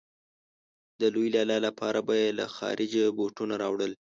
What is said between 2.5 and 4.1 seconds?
خارجه بوټونه راوړل.